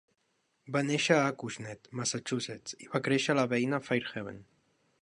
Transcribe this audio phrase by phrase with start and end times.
[0.77, 4.43] Va néixer a Acushnet, Massachusetts i va créixer a la veïna Fairhaven.